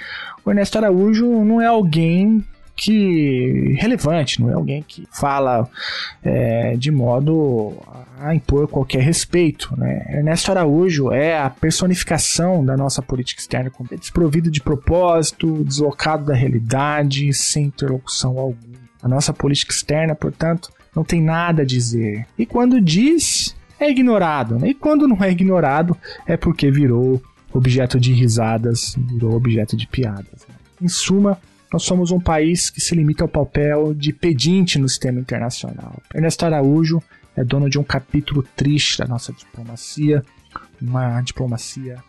o 0.44 0.50
Ernesto 0.50 0.78
Araújo 0.78 1.26
não 1.44 1.60
é 1.60 1.66
alguém 1.66 2.44
que 2.80 3.74
relevante, 3.78 4.40
não 4.40 4.48
é 4.48 4.54
alguém 4.54 4.82
que 4.82 5.06
fala 5.12 5.68
é, 6.22 6.74
de 6.78 6.90
modo 6.90 7.74
a 8.18 8.34
impor 8.34 8.66
qualquer 8.68 9.02
respeito. 9.02 9.74
Né? 9.76 10.02
Ernesto 10.08 10.50
Araújo 10.50 11.12
é 11.12 11.38
a 11.38 11.50
personificação 11.50 12.64
da 12.64 12.78
nossa 12.78 13.02
política 13.02 13.38
externa, 13.38 13.70
desprovido 13.98 14.50
de 14.50 14.62
propósito, 14.62 15.62
deslocado 15.62 16.24
da 16.24 16.34
realidade, 16.34 17.30
sem 17.34 17.66
interlocução 17.66 18.38
alguma. 18.38 18.80
A 19.02 19.08
nossa 19.08 19.34
política 19.34 19.74
externa, 19.74 20.14
portanto, 20.14 20.72
não 20.96 21.04
tem 21.04 21.20
nada 21.20 21.60
a 21.60 21.66
dizer. 21.66 22.26
E 22.38 22.46
quando 22.46 22.80
diz, 22.80 23.54
é 23.78 23.90
ignorado. 23.90 24.58
Né? 24.58 24.68
E 24.68 24.74
quando 24.74 25.06
não 25.06 25.22
é 25.22 25.30
ignorado, 25.30 25.94
é 26.26 26.34
porque 26.34 26.70
virou 26.70 27.22
objeto 27.52 28.00
de 28.00 28.14
risadas, 28.14 28.96
virou 28.96 29.34
objeto 29.34 29.76
de 29.76 29.86
piadas. 29.86 30.46
Né? 30.48 30.54
Em 30.80 30.88
suma, 30.88 31.38
nós 31.72 31.82
somos 31.84 32.10
um 32.10 32.20
país 32.20 32.68
que 32.70 32.80
se 32.80 32.94
limita 32.94 33.24
ao 33.24 33.28
papel 33.28 33.94
de 33.94 34.12
pedinte 34.12 34.78
no 34.78 34.88
sistema 34.88 35.20
internacional. 35.20 36.00
Ernesto 36.14 36.44
Araújo 36.44 37.02
é 37.36 37.44
dono 37.44 37.70
de 37.70 37.78
um 37.78 37.84
capítulo 37.84 38.42
triste 38.56 38.98
da 38.98 39.06
nossa 39.06 39.32
diplomacia, 39.32 40.24
uma 40.80 41.20
diplomacia 41.20 42.02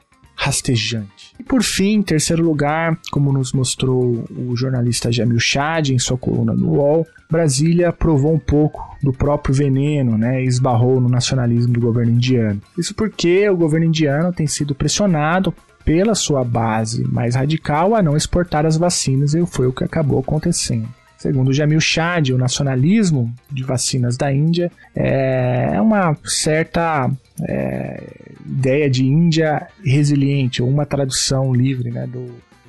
rastejante. 0.43 1.35
E 1.39 1.43
por 1.43 1.61
fim, 1.61 1.97
em 1.97 2.01
terceiro 2.01 2.43
lugar, 2.43 2.97
como 3.11 3.31
nos 3.31 3.53
mostrou 3.53 4.25
o 4.35 4.55
jornalista 4.55 5.11
Jamil 5.11 5.39
Chad 5.39 5.89
em 5.89 5.99
sua 5.99 6.17
coluna 6.17 6.51
no 6.51 6.77
UOL, 6.77 7.05
Brasília 7.29 7.93
provou 7.93 8.33
um 8.33 8.39
pouco 8.39 8.97
do 9.03 9.13
próprio 9.13 9.53
veneno, 9.53 10.17
né, 10.17 10.43
e 10.43 10.47
esbarrou 10.47 10.99
no 10.99 11.07
nacionalismo 11.07 11.71
do 11.71 11.79
governo 11.79 12.13
indiano. 12.13 12.59
Isso 12.75 12.95
porque 12.95 13.47
o 13.49 13.55
governo 13.55 13.85
indiano 13.85 14.33
tem 14.33 14.47
sido 14.47 14.73
pressionado 14.73 15.53
pela 15.85 16.15
sua 16.15 16.43
base 16.43 17.03
mais 17.07 17.35
radical 17.35 17.93
a 17.95 18.01
não 18.01 18.17
exportar 18.17 18.65
as 18.65 18.77
vacinas 18.77 19.35
e 19.35 19.45
foi 19.45 19.67
o 19.67 19.73
que 19.73 19.83
acabou 19.83 20.19
acontecendo. 20.19 20.89
Segundo 21.19 21.53
Jamil 21.53 21.79
Chad, 21.79 22.29
o 22.31 22.37
nacionalismo 22.37 23.31
de 23.51 23.63
vacinas 23.63 24.17
da 24.17 24.33
Índia 24.33 24.71
é 24.95 25.79
uma 25.79 26.17
certa 26.23 27.11
é, 27.41 28.03
ideia 28.45 28.89
de 28.89 29.05
Índia 29.05 29.67
resiliente, 29.83 30.61
ou 30.61 30.69
uma 30.69 30.85
tradução 30.85 31.53
livre 31.53 31.89
né, 31.91 32.07
do, 32.07 32.25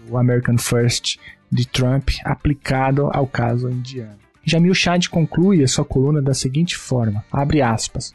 do 0.07 0.17
American 0.17 0.59
First 0.59 1.19
de 1.51 1.67
Trump 1.67 2.11
aplicado 2.25 3.11
ao 3.13 3.27
caso 3.27 3.69
indiano. 3.69 4.23
Jamil 4.45 4.75
Chad 4.75 5.07
conclui 5.09 5.63
a 5.63 5.69
sua 5.69 5.85
coluna 5.85 6.21
da 6.21 6.35
seguinte 6.35 6.77
forma, 6.77 7.25
abre 7.31 7.63
aspas, 7.63 8.13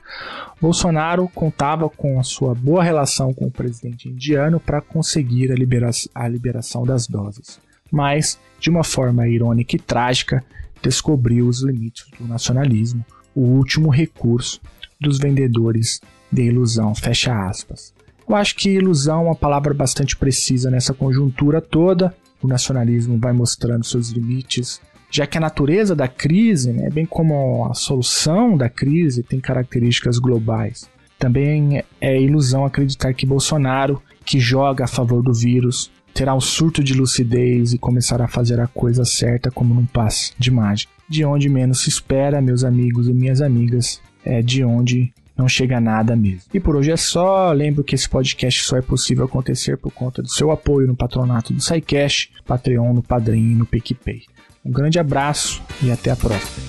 Bolsonaro 0.60 1.30
contava 1.30 1.90
com 1.90 2.20
a 2.20 2.24
sua 2.24 2.54
boa 2.54 2.84
relação 2.84 3.34
com 3.34 3.46
o 3.46 3.52
presidente 3.52 4.10
indiano 4.10 4.60
para 4.60 4.82
conseguir 4.82 5.52
a, 5.52 5.56
libera 5.56 5.90
a 6.14 6.28
liberação 6.28 6.84
das 6.84 7.08
doses, 7.08 7.62
mas, 7.90 8.38
de 8.60 8.70
uma 8.70 8.84
forma 8.84 9.28
irônica 9.28 9.78
e 9.78 9.80
trágica, 9.80 10.44
descobriu 10.82 11.48
os 11.48 11.64
limites 11.64 12.08
do 12.20 12.28
nacionalismo, 12.28 13.06
o 13.34 13.42
último 13.42 13.90
recurso 13.90 14.60
dos 15.00 15.20
vendedores 15.20 16.02
de 16.32 16.44
ilusão, 16.44 16.94
fecha 16.94 17.48
aspas. 17.48 17.94
Eu 18.28 18.36
acho 18.36 18.56
que 18.56 18.70
ilusão 18.70 19.22
é 19.22 19.26
uma 19.26 19.36
palavra 19.36 19.74
bastante 19.74 20.18
precisa 20.18 20.70
nessa 20.70 20.94
conjuntura 20.94 21.62
toda. 21.62 22.14
O 22.42 22.48
nacionalismo 22.48 23.18
vai 23.18 23.32
mostrando 23.32 23.86
seus 23.86 24.10
limites, 24.10 24.82
já 25.10 25.26
que 25.26 25.38
a 25.38 25.42
natureza 25.42 25.96
da 25.96 26.08
crise, 26.08 26.74
né, 26.74 26.90
bem 26.90 27.06
como 27.06 27.66
a 27.66 27.74
solução 27.74 28.58
da 28.58 28.70
crise, 28.70 29.24
tem 29.24 29.40
características 29.40 30.20
globais. 30.20 30.90
Também 31.18 31.84
é 32.00 32.22
ilusão 32.22 32.66
acreditar 32.66 33.14
que 33.14 33.26
Bolsonaro, 33.26 34.02
que 34.26 34.40
joga 34.40 34.84
a 34.84 34.88
favor 34.88 35.24
do 35.24 35.34
vírus, 35.34 35.90
terá 36.14 36.36
um 36.36 36.42
surto 36.42 36.84
de 36.84 36.94
lucidez 36.94 37.74
e 37.74 37.78
começará 37.78 38.26
a 38.26 38.30
fazer 38.30 38.60
a 38.60 38.68
coisa 38.68 39.06
certa 39.06 39.50
como 39.50 39.74
num 39.74 39.86
passe 39.86 40.34
de 40.38 40.52
mágica. 40.52 40.92
De 41.10 41.24
onde 41.24 41.48
menos 41.48 41.82
se 41.82 41.90
espera, 41.90 42.42
meus 42.42 42.64
amigos 42.64 43.08
e 43.08 43.14
minhas 43.14 43.42
amigas, 43.42 44.02
é 44.26 44.42
de 44.42 44.64
onde 44.64 45.14
não 45.38 45.48
chega 45.48 45.80
nada 45.80 46.16
mesmo. 46.16 46.50
E 46.54 46.60
por 46.60 46.76
hoje 46.76 46.92
é 46.92 46.98
só. 46.98 47.52
Lembro 47.52 47.84
que 47.84 47.96
esse 47.96 48.10
podcast 48.10 48.64
só 48.64 48.78
é 48.78 48.82
possível 48.82 49.26
acontecer 49.26 49.78
por 49.78 49.92
conta 49.92 50.22
do 50.22 50.30
seu 50.30 50.52
apoio 50.52 50.88
no 50.88 50.96
patronato 50.96 51.54
do 51.54 51.62
SciCash, 51.62 52.30
Patreon, 52.46 52.94
no 52.94 53.04
Padrim 53.04 53.52
e 53.52 53.56
no 53.56 53.66
PicPay. 53.66 54.24
Um 54.66 54.72
grande 54.72 55.00
abraço 55.00 55.62
e 55.82 55.92
até 55.92 56.12
a 56.12 56.16
próxima. 56.16 56.68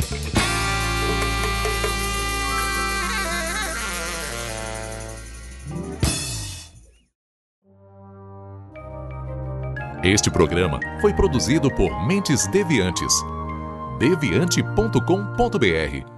Este 10.04 10.30
programa 10.30 10.78
foi 11.00 11.12
produzido 11.12 11.74
por 11.74 12.06
Mentes 12.06 12.46
Deviantes. 12.46 13.12
deviante.com.br 13.98 16.17